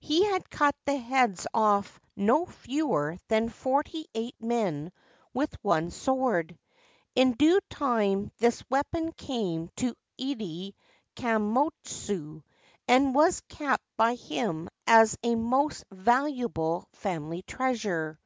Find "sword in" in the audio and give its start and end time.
5.92-7.34